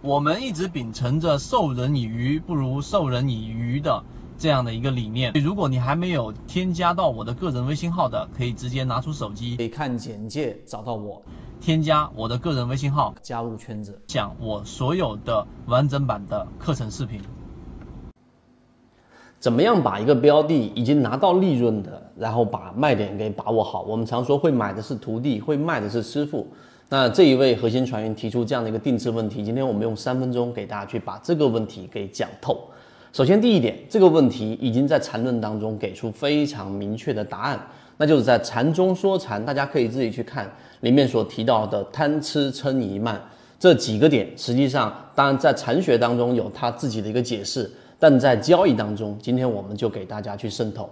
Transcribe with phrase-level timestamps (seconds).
[0.00, 4.04] 我们一直秉承着授人以鱼不如授人以渔的
[4.38, 5.32] 这样的一个理念。
[5.42, 11.20] 如果你还没有添加到我的个人微信号的，可以直接拿出手机，可以看简介找到我，
[11.60, 17.20] 添加我的个人微信号，加入圈子，讲我所有的完整版的课程视频。
[19.40, 23.82] 怎么样把一个标的已经拿到利润的，然后把卖点给把握好？
[23.82, 26.46] 我们常说会买的是徒弟，会卖的是师傅。
[26.90, 32.58] 那这一位核心船员提出这样的一个定制问题，今天我们用三分钟给大家去把这个问题给讲透。
[33.12, 37.60] 首先第一点，这个问题已经在缠论当中给出非常明确的答案，
[37.98, 43.20] 那就是在禅中说禅，大家可以自己去看里面所提到的贪吃嗔疑慢
[43.58, 47.70] 这几个点，实际上当然在禅学当中有他自己的一个解释。
[47.98, 50.88] 但在交易当中，今天我们就给大家去渗透。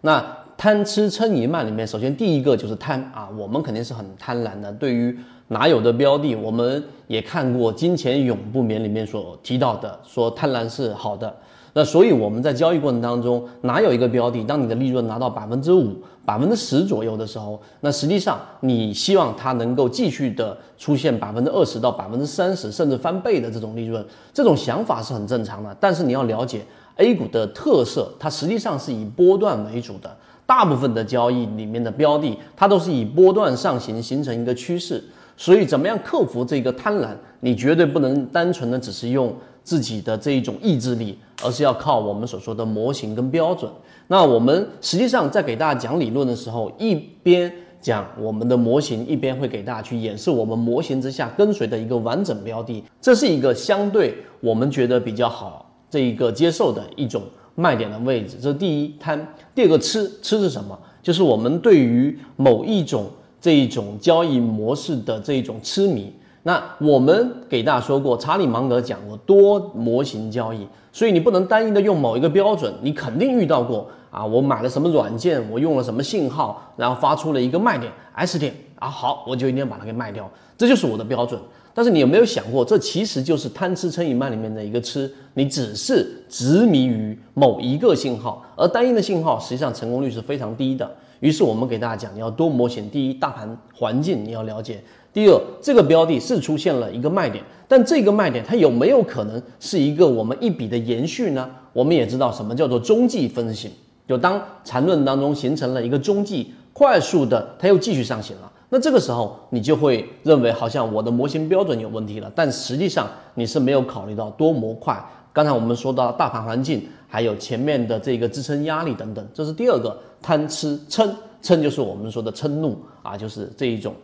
[0.00, 0.24] 那
[0.56, 4.72] 贪吃嗔疑慢里面，首先第一个就是贪啊，我们肯定是很贪婪的。
[4.72, 5.16] 对于
[5.48, 11.34] 哪有的标的，我们也看过《金钱永不眠》里面所提到的，说贪婪是好的。
[11.76, 15.92] 那所以我们在交易过程当中，哪有一个标的，当你的利润拿到百分之五、
[16.24, 25.76] 百分之十左右的时候，那实际上你希望它能够继续的出现百分之二十到百分之三十，甚至翻倍的这种利润，这种想法是很正常的。
[25.80, 30.16] 但是你要了解 A 股的特色，它实际上是以波段为主的，
[30.46, 35.02] 大部分的交易里面的标的，它都是以波段上行形成一个趋势。
[35.36, 37.08] 所以怎么样克服这个贪婪，
[37.40, 39.34] 你绝对不能单纯的只是用。
[39.64, 43.72] 自己的这一种意志力，而是要靠我们所说的模型跟标准。
[44.08, 52.84] 那我们实际上在给大家讲理论的时候，一边讲我们的模型，一边会给大家去演示我们模型之下跟随的一个完整标的。
[53.00, 57.22] 这是一个相对我们觉得比较好这一个接受的一种
[57.54, 58.36] 卖点的位置。
[58.40, 60.78] 这是第一贪，第二个吃吃是什么？
[61.02, 63.06] 就是我们对于某一种
[63.40, 66.12] 这一种交易模式的这一种痴迷。
[66.42, 81.40] 那我们给大家说过，查理芒格讲过多模型交易，所以你不能单一的用某一个标准，你肯定遇到过啊，我买了什么软件，我用了什么信号，然后发出了一个卖点 S 点啊，好，我就一定要把它给卖掉，这就是我的标准。
[81.74, 90.88] 但是你有没有想过，这其实就是贪吃嗔疑慢里面的一个吃，你只是执迷于某一个信号，而单一的信号实际上成功率是非常低的。
[91.20, 94.80] 于是我们给大家讲，你要多模型，第一，大盘环境你要了解。
[95.12, 101.48] 第二，这个标的是出现了一个卖点，但这个卖点它有没有可能是一个我们一笔的延续呢？
[101.72, 103.70] 我们也知道什么叫做中继分型，
[104.06, 115.02] 就当缠论当中形成了一个中继，快速的它又继续上行了，那这个时候你就会认为好像我的模型标准有问题了，但实际上你是没有考虑到多模块。
[115.32, 121.08] 刚才我们说到大盘环境，还有前面的这个支撑压力等等，这是第二个贪吃嗔
[121.42, 123.94] 嗔就是我们说的嗔怒啊，就是这一种。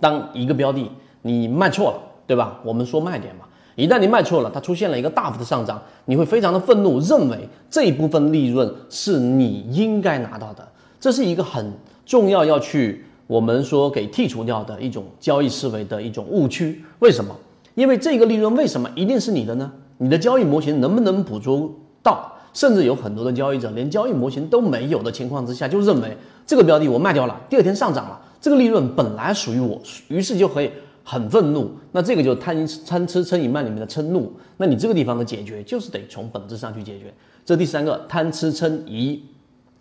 [0.00, 0.90] 当一个标的
[1.22, 2.58] 你卖错了，对吧？
[2.64, 3.44] 我们说卖点嘛，
[3.76, 10.66] 一旦你卖错了，它出现了一个大幅的上涨，你会非常的愤怒，认为这一部分利润是你应该拿到的，
[10.98, 11.72] 这是一个很
[12.04, 16.84] 重要要去我们说给剔除掉的一种交易思维的一种误区。
[16.98, 17.34] 为什么？
[17.74, 19.72] 因为这个利润为什么一定是你的呢？
[19.98, 22.30] 你的交易模型能不能捕捉到？
[22.52, 28.20] 甚至有很多的交易者连交易模型都没有的情况之下，就认为这个标的我卖掉了，第二天上涨了。
[28.40, 30.70] 这个利润本来属于我，于是就可以
[31.02, 31.72] 很愤怒。
[31.90, 32.54] 那这个就是贪
[32.86, 34.32] 贪吃嗔饮慢里面的嗔怒。
[34.56, 37.12] 那你这个地方的解决，就是得从本质上去解决。
[37.44, 39.20] 这第三个贪吃嗔疑，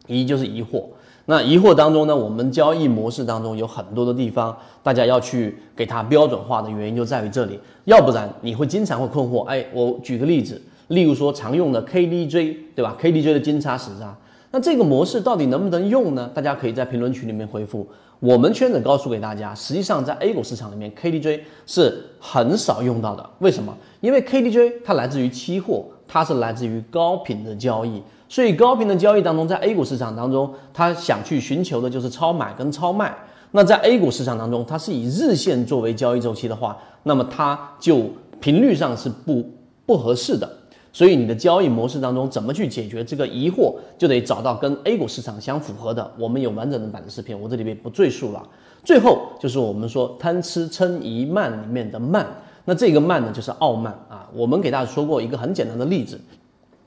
[0.08, 0.86] 疑就是疑惑。
[1.26, 7.58] 那疑惑当中呢，我们交易模式当中有很多的地方，大家要去给它标准化的原因就在于这里。
[7.86, 9.44] 要不然你会经常会困惑。
[9.46, 14.14] 哎，我举个例子，例如说常用的 KDJ，对吧？KDJ 的金叉时差，
[14.52, 16.30] 那这个模式到底能不能用呢？
[16.34, 17.88] 大家可以在评论区里面回复。
[18.20, 23.30] 我们圈子告诉给大家，实际上在 A 股市场里面，KDJ 是很少用到的。
[23.40, 23.74] 为什么？
[24.02, 33.12] 因为 KDJ 它来自于期货，它是来自于高频的交易，所以高频的交易当中，在 A 股市场当中，它想去寻求的就是超买跟超卖。
[33.50, 39.44] 那在 A 股市场当中，它是以日线作为交易周期的话，那么它就频率上是不
[39.88, 40.48] 不合适的。
[40.92, 46.12] 所以你的交易模式当中怎么去解决这个疑惑，就得找到跟 A 股市场相符合的。
[46.20, 48.48] 我们有完整的版的视频，我这里边不赘述了。
[48.84, 52.28] 最后就是我们说贪吃嗔疑慢里面的慢，
[52.66, 54.28] 那这个慢呢就是傲慢啊。
[54.34, 56.20] 我们给大家说过一个很简单的例子，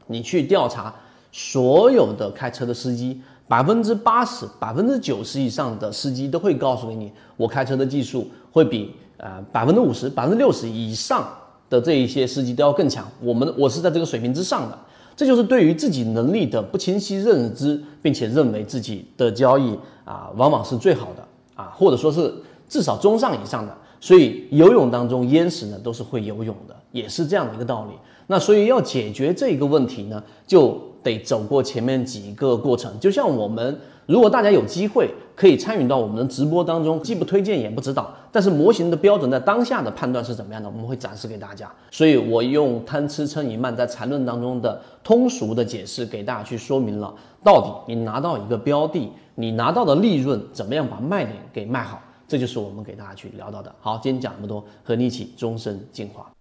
[0.06, 0.94] 你去调查
[1.32, 11.26] 所有的开车的司机，百分之八十、百分之九十以上的司机都会告诉给你，我开车的技术会比呃百分之五十、百分之六十以上。
[11.68, 14.78] 的这一些司机都要更强，我们我是在这个水平之上的，
[15.16, 21.26] 这就是对于自己能力的不清晰认知，并且认为自己的交易啊往往是最好的
[21.56, 22.32] 啊，或者说是
[22.68, 23.76] 至少中上以上的。
[24.06, 27.98] 所以游泳当中淹死呢都是会游泳的，也是这样的一个道理。
[28.28, 32.96] 那所以要解决这个问题呢，就得走过前面几个过程。
[33.00, 33.76] 就像我们，
[34.06, 41.68] 如果大家有机会可以参与到我们的直播当中，既不推荐也不指导，但是模型的标准在当下的判断是怎么样的，我们会展示给大家。
[41.90, 47.12] 所以我用贪吃撑一慢在缠论当中的通俗的解释给大家去说明了，
[47.42, 53.74] 到底你拿到一个标的，你拿到的利润怎么样把卖点给卖好，这就是我们给大家去聊到的。
[53.80, 56.32] 好，今天讲这么多，和你一起终身进化。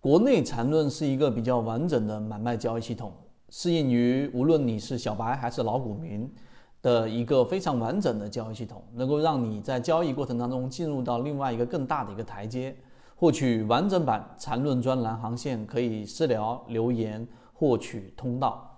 [0.00, 3.12] 国内缠论是一个比较完整的买卖交易系统，
[3.50, 6.32] 适应于无论你是小白还是老股民
[6.80, 12.74] 的一个非常完整的交易系统，能够让你在交易过程当中进入到另外一个更大的一个台阶。
[13.16, 18.77] 获取完整版缠论专栏航线，可以私聊留言获取通道。